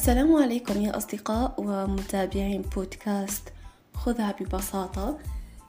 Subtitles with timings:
[0.00, 3.52] السلام عليكم يا أصدقاء ومتابعين بودكاست
[3.94, 5.18] خذها ببساطة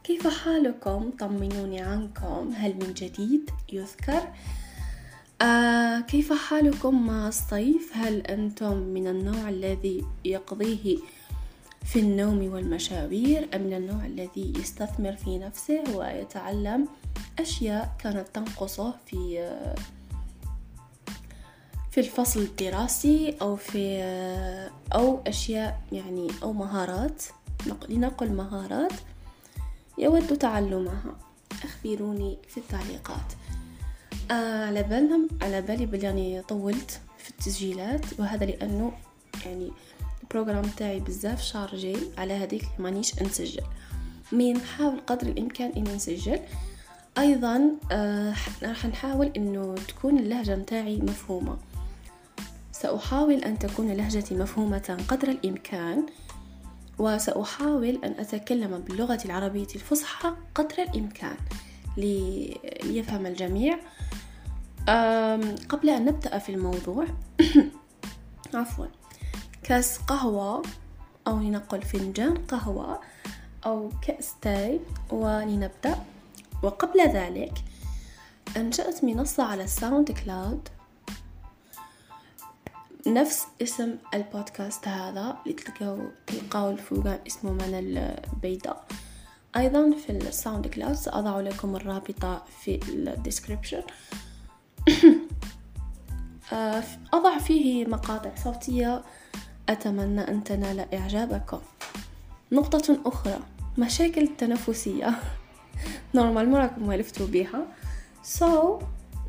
[0.03, 4.21] كيف حالكم؟ طمنوني عنكم هل من جديد يذكر؟
[5.41, 10.97] آه كيف حالكم مع الصيف؟ هل أنتم من النوع الذي يقضيه
[11.85, 16.87] في النوم والمشاوير أم من النوع الذي يستثمر في نفسه ويتعلم
[17.39, 19.75] أشياء كانت تنقصه في آه
[21.91, 24.01] في الفصل الدراسي أو في
[24.93, 27.23] أو أشياء يعني أو مهارات
[27.89, 28.93] لنقل مهارات
[29.97, 31.15] يود تعلمها.
[31.63, 33.33] أخبروني في التعليقات.
[34.31, 38.91] آه على بالهم على بالي بلي طولت في التسجيلات وهذا لأنه
[39.45, 39.71] يعني
[40.23, 43.63] ال programme تاعي بزاف chargé على هذيك مانيش نسجل.
[44.31, 46.39] مين نحاول قدر الإمكان إني نسجل.
[47.17, 51.57] أيضا آه راح نحاول إنه تكون اللهجة متاعي مفهومة.
[52.81, 56.05] سأحاول أن تكون لهجتي مفهومة قدر الإمكان
[56.99, 61.37] وسأحاول أن أتكلم باللغة العربية الفصحى قدر الإمكان
[61.97, 63.79] ليفهم الجميع.
[65.69, 67.05] قبل أن نبدأ في الموضوع
[68.53, 68.85] عفوا
[69.63, 70.61] كاس قهوة
[71.27, 73.01] أو لنقل فنجان قهوة
[73.65, 75.95] أو كأس تاي ولنبدأ.
[76.63, 77.53] وقبل ذلك
[78.57, 80.69] أنشأت منصة على ال SoundCloud
[83.07, 88.85] نفس اسم البودكاست هذا اللي تلقاو تلقاو الفوقان اسمه من البيضاء.
[89.57, 93.81] أيضا في ال SoundCloud ساضع لكم الرابطة في ال description.
[96.53, 96.83] آه،
[97.13, 99.03] أضع فيه مقاطع صوتية.
[99.69, 101.59] أتمنى أن تنال إعجابكم.
[102.51, 103.39] نقطة أخرى
[103.77, 105.19] مشاكل التنفسيه
[106.15, 107.67] normalement راكم والفتوا بها
[108.23, 108.83] so so,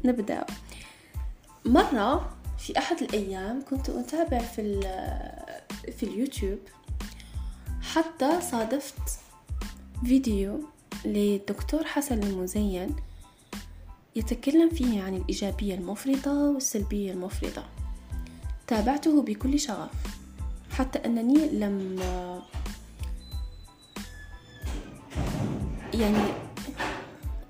[0.05, 0.47] نبدأ.
[1.65, 4.81] مرة في أحد الأيام كنت أتابع في,
[5.99, 6.59] في اليوتيوب
[7.83, 9.21] حتى صادفت
[10.05, 10.61] فيديو
[11.05, 12.97] للدكتور حسن المزين
[14.17, 17.65] يتكلم فيه عن الإيجابية المفرطة والسلبية المفرطة.
[18.67, 19.91] تابعته بكل شغف
[20.71, 22.01] حتى أنني لم
[25.95, 26.33] يعني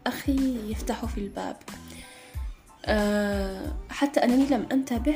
[0.06, 1.56] أخي يفتح في الباب.
[2.84, 3.72] أه
[4.02, 5.14] حتى أنني لم أنتبه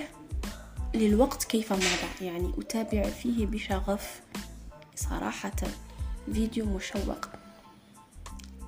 [0.94, 2.26] للوقت كيف مضى.
[2.26, 4.20] يعني أتابع فيه بشغف
[4.97, 5.52] صراحة.
[6.32, 7.28] فيديو مشوق.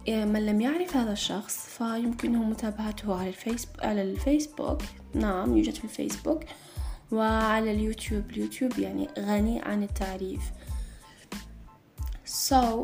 [0.08, 4.82] من لم يعرف هذا الشخص فيمكنه متابعته على الفيسبوك على الفيسبوك.
[5.14, 6.40] نعم يوجد في الفيسبوك.
[7.12, 8.30] وعلى اليوتيوب.
[8.30, 10.42] اليوتيوب يعني غني عن التعريف.
[12.48, 12.78] So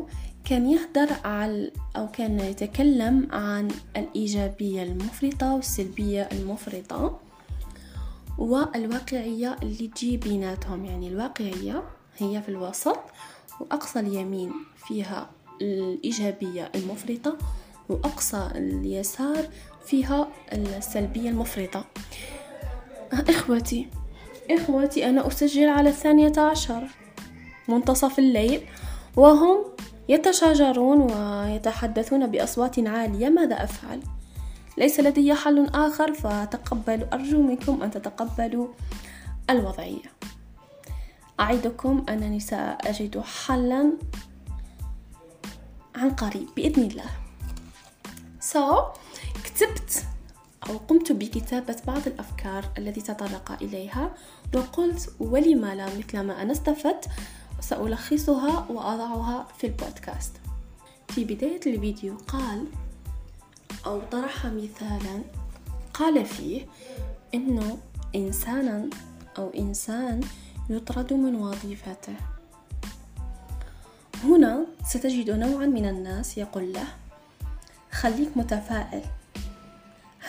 [0.44, 7.23] كان يهدر على أو كان يتكلم عن الإيجابية المفرطة والسلبية المفرطة.
[8.38, 11.82] والواقعية اللي تجي بيناتهم يعني الواقعية
[12.18, 12.98] هي في الوسط
[13.60, 15.30] وأقصى اليمين فيها
[15.62, 17.38] الإيجابية المفرطة
[17.88, 19.48] وأقصى اليسار
[19.86, 21.84] فيها السلبية المفرطة.
[23.12, 23.88] إخوتي
[24.50, 26.88] إخوتي أنا أسجل على الثانية عشر
[27.68, 28.60] منتصف الليل
[29.16, 29.64] وهم
[30.08, 33.28] يتشاجرون ويتحدثون بأصوات عالية.
[33.28, 34.00] ماذا أفعل؟
[34.76, 38.68] ليس لدي حل آخر فتقبلوا أرجو منكم أن تتقبلوا
[39.50, 40.12] الوضعية.
[41.40, 43.92] أعدكم أنني سأجد حلا
[45.96, 47.10] عن قريب بإذن الله.
[48.40, 48.84] So,
[49.44, 50.04] كتبت
[50.68, 54.14] أو قمت بكتابة بعض الأفكار التي تطرق إليها
[54.54, 57.08] وقلت ولما لا مثل ما أنا استفدت
[57.60, 60.32] سألخصها وأضعها في البودكاست.
[61.08, 62.66] في بداية الفيديو قال
[63.86, 65.22] أو طرح مثالا
[65.94, 66.66] قال فيه
[67.34, 67.78] إنه
[68.14, 68.90] إنسانا
[69.38, 70.20] أو إنسان
[70.70, 72.14] يطرد من وظيفته.
[74.24, 76.84] هنا ستجد نوعا من الناس يقول له
[77.92, 79.02] خليك متفائل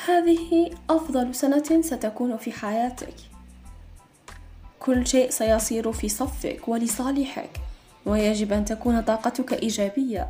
[0.05, 3.15] هذه أفضل سنة ستكون في حياتك.
[4.79, 7.49] كل شيء سيصير في صفك ولصالحك
[8.05, 10.29] ويجب أن تكون طاقتك إيجابية.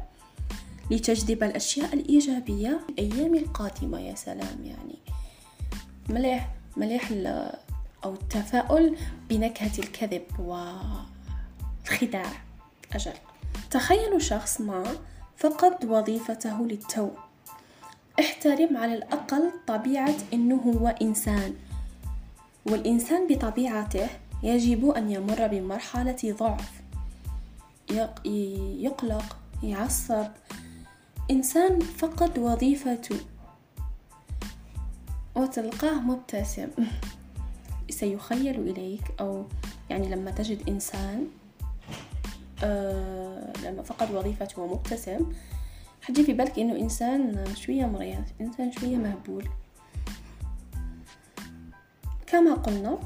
[0.92, 4.96] لتجذب الأشياء الإيجابية في الأيام القادمة يا سلام يعني.
[6.10, 7.12] مليح مليح
[8.04, 8.98] أو التفاؤل
[9.30, 12.32] بنكهة الكذب والخداع.
[12.94, 13.14] أجل.
[13.72, 14.84] تخيلوا شخص ما
[15.38, 17.10] فقد وظيفته للتو.
[18.20, 21.56] احترم على الأقل طبيعة أنه هو إنسان.
[22.66, 24.08] والإنسان بطبيعته
[24.44, 26.72] يجب أن يمر بمرحلة ضعف.
[28.80, 30.28] يقلق يعصب
[31.32, 33.16] إنسان فقد وظيفته
[35.36, 36.68] وتلقاه مبتسم.
[37.90, 39.46] سيخيل إليك أو
[39.90, 41.28] يعني لما تجد إنسان
[42.64, 45.32] آه لما فقد وظيفته ومبتسم
[46.02, 49.50] حتجي في بالك إنه إنسان شوية مريض إنسان شوية مهبول.
[52.28, 53.00] كما قلنا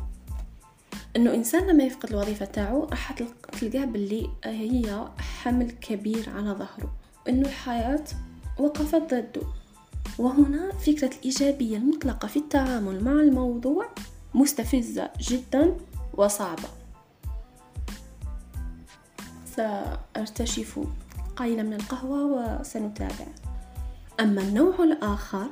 [1.16, 6.99] إنه إنسان لما يفقد الوظيفة تاعو راح تلقاه باللي هي حمل كبير على ظهره.
[7.30, 8.04] انه الحياة
[8.60, 9.42] وقفت ضده
[10.18, 13.90] وهنا فكرة الإيجابية المطلقة في التعامل مع الموضوع
[14.34, 15.78] مستفزة جدا
[16.14, 16.70] وصعبة.
[19.56, 20.80] سأرتشف
[21.36, 23.28] قليلا من القهوة وسنتابع.
[24.20, 25.48] أما النوع الآخر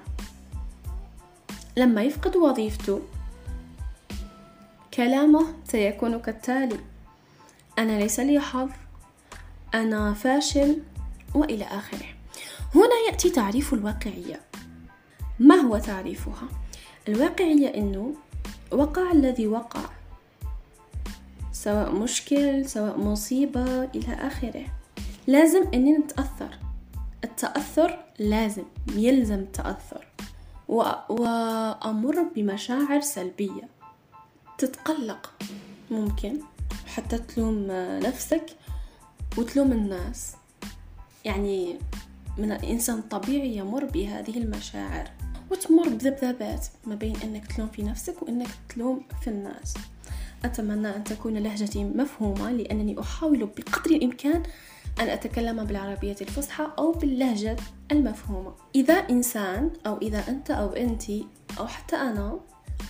[1.77, 3.01] لما يفقد وظيفته
[4.93, 6.79] كلامه سيكون كالتالي.
[7.79, 8.69] أنا ليس لي حظ
[9.73, 10.81] أنا فاشل.
[11.35, 12.07] وإلى آخره.
[12.75, 14.41] هنا يأتي تعريف الواقعية.
[15.39, 16.47] ما هو تعريفها؟
[17.07, 18.13] الواقعية أنه
[18.71, 19.89] وقع الذي وقع
[21.51, 24.65] سواء مشكل سواء مصيبة إلى آخره.
[25.27, 26.59] لازم أني نتأثر.
[27.23, 28.63] التأثر لازم
[28.95, 30.07] يلزم التأثر
[30.67, 30.83] و...
[31.09, 33.69] وأمر بمشاعر سلبية.
[34.57, 35.33] تتقلق
[35.91, 36.39] ممكن
[36.87, 37.67] حتى تلوم
[38.03, 38.45] نفسك
[39.37, 40.35] وتلوم الناس.
[41.27, 41.79] يعني
[42.37, 45.11] من الإنسان الطبيعي يمر بهذه المشاعر.
[45.51, 49.73] وتمر بذبذبات ما بين أنك تلوم في نفسك وأنك تلوم في الناس.
[50.45, 54.43] أتمنى أن تكون لهجتي مفهومة لأنني أحاول بقدر الإمكان
[54.99, 57.55] أن أتكلم بالعربية الفصحى أو باللهجة
[57.91, 58.53] المفهومة.
[58.75, 61.03] إذا إنسان أو إذا أنت أو أنت
[61.59, 62.39] أو حتى أنا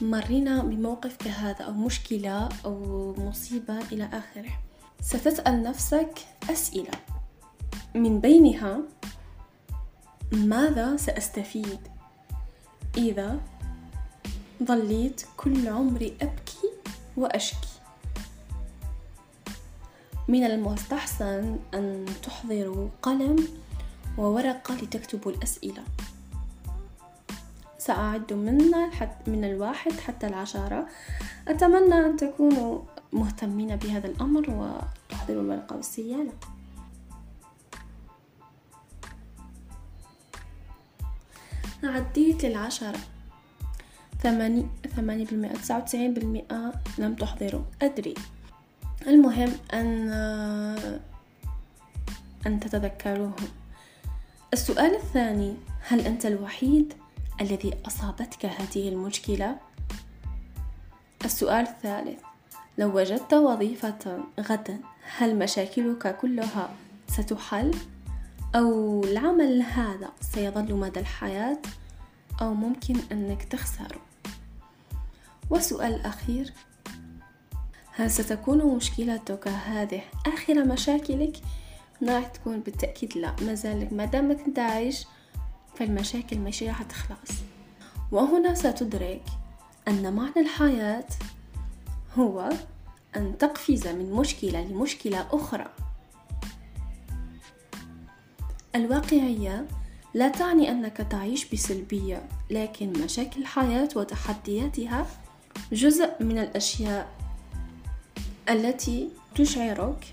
[0.02, 4.52] مرينا بموقف كهذا أو مشكلة أو مصيبة إلى آخره
[5.02, 6.14] ستسأل نفسك
[6.50, 6.92] أسئلة.
[7.96, 8.80] من بينها
[10.32, 11.80] ماذا سأستفيد؟
[12.98, 13.40] إذا
[14.64, 16.72] ظليت كل عمري أبكي
[17.18, 17.68] وأشكي.
[20.28, 23.48] من المستحسن أن تحضروا قلم
[24.18, 25.84] وورقة لتكتبوا الأسئلة.
[27.78, 28.58] سأعد من
[29.28, 30.88] من الواحد حتى العشرة.
[31.48, 32.80] أتمنى أن تكونوا
[33.14, 36.34] مهتمين بهذا الأمر وتحضروا الورقة والسيالة.
[41.84, 43.00] عديت للعشرة
[44.24, 44.66] ثماني
[44.96, 48.14] ثمانية بالمئة تسعة وتسعين بالمئة لم تحضروا أدري
[49.08, 50.10] المهم أن
[52.48, 53.48] أن تتذكروهم
[54.54, 56.94] السؤال الثاني هل أنت الوحيد
[57.42, 59.58] الذي أصابتك هذه المشكلة؟
[61.26, 62.20] السؤال الثالث
[62.78, 64.80] لو وجدت وظيفة غدا
[65.18, 66.70] هل مشاكلك كلها
[67.08, 67.72] ستحل؟
[68.58, 71.58] أو العمل هذا سيظل مدى الحياة
[72.42, 74.02] أو ممكن أنك تخسره؟
[75.50, 76.54] والسؤال الأخير
[77.92, 81.38] هل ستكون مشكلتك هذه آخر مشاكلك؟
[82.04, 83.36] راح تكون بالتأكيد لا.
[83.42, 85.06] مازالك ما دامك أنت عايش
[85.76, 87.40] فالمشاكل ماشي راح تخلص.
[88.12, 89.24] وهنا ستدرك
[89.88, 91.08] أن معنى الحياة
[92.18, 92.50] هو
[93.16, 95.87] أن تقفز من مشكلة لمشكلة أخرى.
[98.78, 99.68] الواقعية
[100.14, 105.06] لا تعني أنك تعيش بسلبية لكن مشاكل الحياة وتحدياتها
[105.72, 107.08] جزء من الأشياء
[108.50, 110.06] التي تشعرك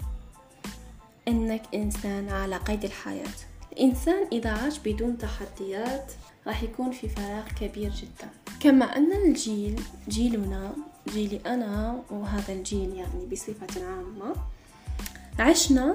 [1.29, 3.35] أنك إنسان على قيد الحياة.
[3.73, 6.13] الإنسان إذا عاش بدون تحديات
[6.47, 8.29] راح يكون في فراغ كبير جدا.
[8.61, 10.73] كما أن الجيل جيلنا
[11.09, 14.35] جيلي أنا وهذا الجيل يعني بصفة عامة
[15.39, 15.95] عشنا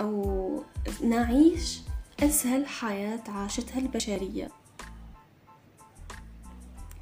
[0.00, 0.64] أو
[1.02, 1.80] نعيش
[2.20, 4.48] أسهل حياة عاشتها البشرية.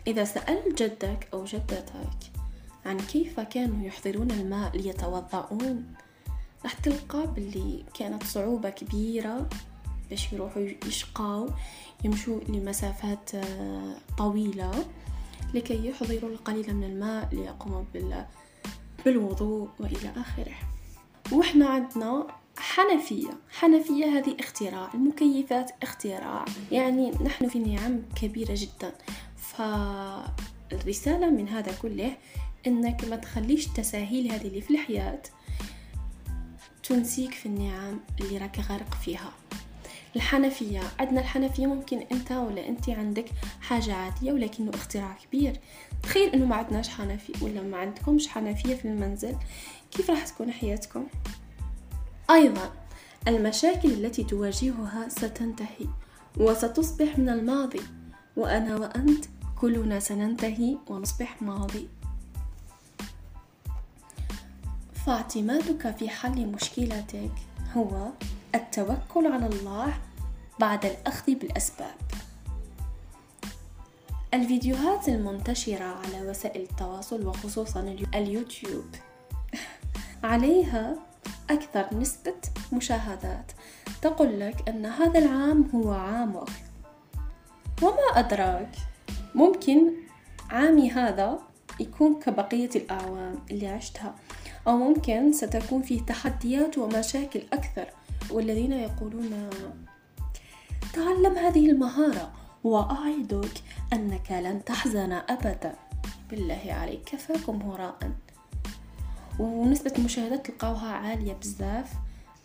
[0.07, 2.19] إذا سألت جدك أو جدتك
[2.87, 5.95] عن كيف كانوا يحضرون الماء ليتوضعون
[6.65, 9.49] راح تلقى باللي كانت صعوبة كبيرة
[10.11, 11.51] باش يروحوا يشقاو
[12.05, 14.85] يمشوا لمسافات آه، طويلة
[15.55, 17.85] لكي يحضروا القليل من الماء ليقوموا
[19.05, 20.55] بالوضوء وإلى آخره.
[21.33, 22.27] وإحنا عندنا
[22.61, 23.31] حنفية.
[23.51, 26.45] حنفية هذه اختراع المكيفات اختراع.
[26.73, 28.93] يعني نحن في نعم كبيرة جدا.
[29.37, 32.17] فالرسالة من هذا كله
[32.67, 35.23] إنك ما تخليش التساهيل هذه اللي في الحياة
[36.83, 39.33] تنسيك في النعم اللي راك غارق فيها.
[40.17, 43.27] الحنفية عندنا الحنفية ممكن أنت ولا أنت عندك
[43.61, 45.61] حاجة عادية ولكنه اختراع كبير.
[46.03, 49.37] تخيل إنه ما عندناش حنفية ولا ما عندكمش حنفية في المنزل
[49.91, 51.07] كيف راح تكون حياتكم؟
[52.31, 52.73] أيضا
[53.29, 55.87] المشاكل التي تواجهها ستنتهي
[56.37, 57.81] وستصبح من الماضي
[58.37, 59.25] وأنا وأنت
[59.61, 61.89] كلنا سننتهي ونصبح ماضي.
[65.07, 67.33] فاعتمادك في حل مشكلتك
[67.77, 68.09] هو
[68.55, 69.99] التوكل على الله
[70.61, 71.97] بعد الأخذ بالأسباب.
[74.35, 78.85] الفيديوهات المنتشرة على وسائل التواصل وخصوصا اليوتيوب
[80.25, 81.10] عليها
[81.51, 82.41] أكثر نسبة
[82.73, 83.53] مشاهدات.
[84.03, 86.51] تقول لك أن هذا العام هو عامك
[87.83, 88.71] وما أدراك
[89.35, 89.93] ممكن
[90.51, 91.39] عامي هذا
[91.81, 94.15] يكون كبقية الأعوام اللي عشتها
[94.67, 97.89] أو ممكن ستكون فيه تحديات ومشاكل أكثر
[98.31, 99.51] والذين يقولون
[100.93, 102.33] تعلم هذه المهارة
[102.65, 105.75] وأعدك أنك لن تحزن أبدا.
[106.31, 107.99] بالله عليك كفاكم هراء.
[109.39, 111.93] ونسبة المشاهدات تلقاوها عالية بزاف.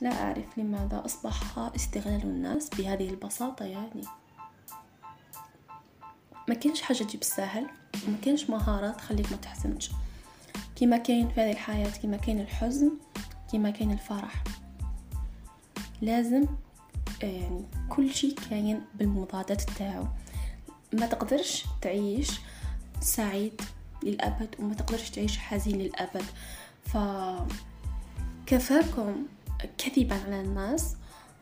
[0.02, 4.02] لا أعرف لماذا أصبح استغلال الناس بهذه البساطة يعني.
[6.48, 7.68] ما كانش حاجة تجي بالساهل
[8.08, 9.92] ما كانش مهارات تخليك ما تحزنش
[10.76, 12.92] كيما كاين في هذه الحياة كيما كاين الحزن
[13.52, 14.44] كيما كاين الفرح.
[16.02, 16.46] لازم
[17.24, 20.08] آه، يعني كل شيء كاين بالمضادات تاعو.
[20.94, 22.32] ما تقدرش تعيش
[23.02, 23.62] سعيد
[24.04, 26.26] للأبد وما تقدرش تعيش حزين للأبد.
[26.86, 26.98] ف
[28.46, 29.26] كفاكم
[29.78, 30.96] كذبا على الناس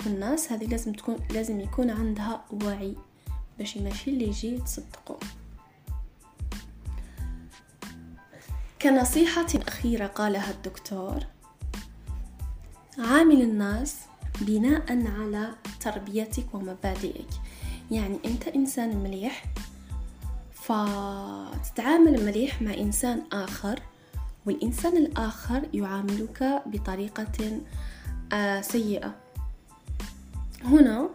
[0.05, 2.95] والناس هذه لازم تكون لازم يكون عندها وعي
[3.57, 5.17] باش ماشي اللي يجي تصدقوا
[8.83, 11.25] كنصيحة أخيرة قالها الدكتور.
[12.99, 13.95] عامل الناس
[14.41, 17.29] بناء على تربيتك ومبادئك.
[17.91, 19.45] يعني أنت إنسان مليح
[20.53, 23.79] فتتعامل مليح مع إنسان آخر.
[24.45, 27.61] والإنسان الآخر يعاملك بطريقة
[28.33, 29.15] آه، سيئة.
[30.63, 31.09] هنا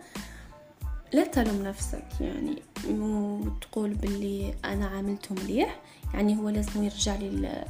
[1.13, 5.81] لا تلوم نفسك يعني مو تقول باللي أنا عاملته مليح
[6.15, 7.65] يعني هو لازم يرجع لي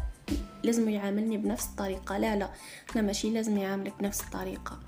[0.65, 2.19] لازم يعاملني بنفس الطريقة.
[2.19, 2.51] لا لا
[2.97, 4.79] أنا ماشي لازم يعاملك بنفس الطريقة.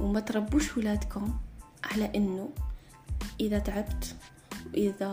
[0.00, 1.38] وما تربوش ولادكم
[1.84, 2.50] على إنه
[3.40, 4.16] إذا تعبت
[4.74, 5.10] وإذا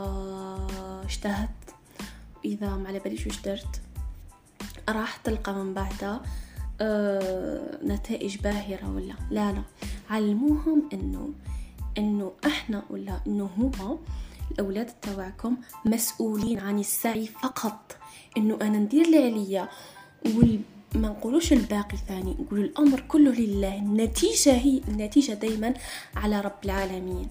[1.05, 1.75] اجتهدت
[2.37, 3.81] وإذا ما على باليش وش درت.
[4.89, 6.21] راح تلقى من بعدها
[6.81, 9.63] آه نتائج باهرة ولا؟ لا لا.
[10.09, 11.29] علموهم إنه
[11.97, 13.49] إنه إحنا ولا إنه
[13.81, 13.97] هو
[14.51, 17.97] الأولاد تاعكم مسؤولين عن السعي فقط.
[18.37, 19.69] إنه أنا ندير اللي عليا
[20.95, 23.75] ما نقولوش الباقي ثاني نقول الأمر كله لله.
[23.75, 25.73] النتيجة هي النتيجة دايما
[26.15, 27.27] على رب العالمين.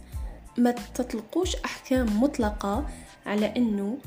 [0.58, 2.86] ما تطلقوش أحكام مطلقة
[3.26, 3.98] على آه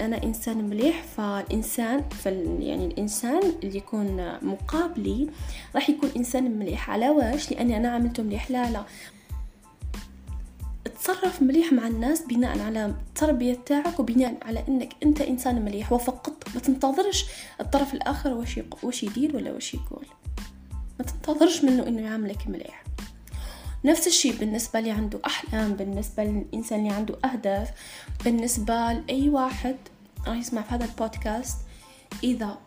[0.00, 5.30] أنا إنسان مليح فالإنسان فال يعني الإنسان اللي يكون مقابلي
[5.74, 6.90] راح يكون إنسان مليح.
[6.90, 8.50] على واش؟ لأني أنا عملته مليح.
[8.50, 8.84] لا لا.
[11.00, 15.92] تصرف مليح مع الناس بناء على التربية تاعك وبناء على إنك أنت إنسان مليح.
[15.92, 17.26] وفقط ما تنتظرش
[17.60, 20.06] الطرف الآخر وش وش يدير ولا وش يقول.
[20.98, 22.85] ما تنتظرش منه إنه يعاملك مليح.
[23.86, 27.70] نفس الشيء بالنسبة اللي عنده أحلام بالنسبة للإنسان اللي عنده أهداف
[28.24, 29.76] بالنسبة لأي واحد
[30.26, 31.56] راح يسمع في هذا البودكاست
[32.24, 32.58] إذا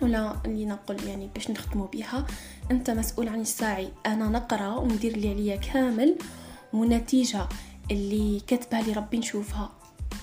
[0.00, 2.26] ولا اللي نقول يعني باش نختموا بها
[2.70, 6.18] أنت مسؤول عن السعي أنا نقرأ وندير اللي عليا كامل
[6.72, 7.48] ونتيجة
[7.90, 9.70] اللي كتبها لي ربي نشوفها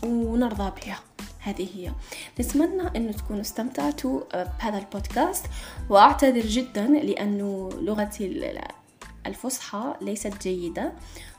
[0.04, 1.00] ونرضى بها
[1.40, 1.92] هذه هي.
[2.40, 5.46] نتمنى أنه تكونوا استمتعتوا بهذا البودكاست
[5.90, 8.28] وأعتذر جدا لأنه لغتي
[9.26, 10.94] الفصحى ليست جيدة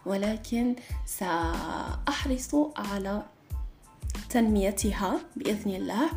[0.06, 3.22] ولكن سأحرص على
[4.30, 6.10] تنميتها بإذن الله.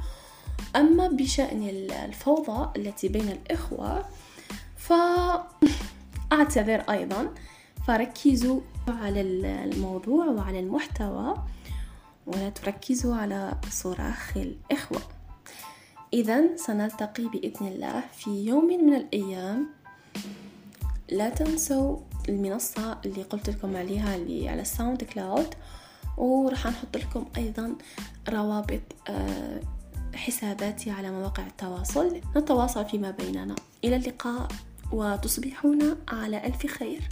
[0.76, 4.06] أما بشأن الفوضى التي بين الإخوة
[4.78, 5.60] فأعتذر
[6.90, 7.34] أيضا.
[7.88, 11.36] فركزوا على الموضوع وعلى المحتوى
[12.28, 15.02] ولا تركزوا على صراخ الإخوة.
[16.14, 19.70] إذا سنلتقي بإذن الله في يوم من الأيام.
[21.14, 21.98] لا تنسوا
[22.30, 25.48] المنصة اللي قلت لكم عليها اللي على ال SoundCloud
[26.18, 27.76] وراح نحط لكم أيضا
[28.30, 29.60] روابط آه،
[30.16, 32.22] حساباتي على مواقع التواصل.
[32.38, 33.56] نتواصل فيما بيننا.
[33.84, 34.48] إلى اللقاء
[34.92, 37.10] وتصبحون على ألف خير.